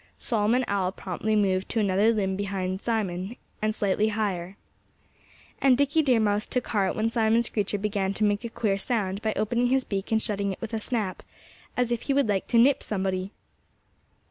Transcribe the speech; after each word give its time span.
Solomon 0.17 0.65
Owl 0.67 0.93
promptly 0.93 1.35
moved 1.35 1.69
to 1.69 1.79
another 1.79 2.11
limb 2.11 2.35
behind 2.35 2.81
Simon, 2.81 3.35
and 3.61 3.75
slightly 3.75 4.07
higher. 4.07 4.57
And 5.61 5.77
Dickie 5.77 6.01
Deer 6.01 6.19
Mouse 6.19 6.47
took 6.47 6.65
heart 6.69 6.95
when 6.95 7.11
Simon 7.11 7.43
Screecher 7.43 7.77
began 7.77 8.11
to 8.15 8.23
make 8.23 8.43
a 8.43 8.49
queer 8.49 8.79
sound 8.79 9.21
by 9.21 9.31
opening 9.35 9.67
his 9.67 9.83
beak 9.83 10.11
and 10.11 10.19
shutting 10.19 10.53
it 10.53 10.59
with 10.59 10.73
a 10.73 10.81
snap, 10.81 11.21
as 11.77 11.91
if 11.91 12.01
he 12.01 12.15
would 12.15 12.27
like 12.27 12.47
to 12.47 12.57
nip 12.57 12.81
somebody. 12.81 13.29